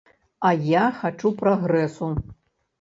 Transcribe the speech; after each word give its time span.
А 0.49 0.53
я 0.69 0.85
хачу 1.03 1.33
прагрэсу. 1.43 2.13